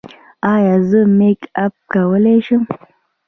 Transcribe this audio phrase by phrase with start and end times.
[0.53, 2.63] ایا زه میک اپ کولی شم؟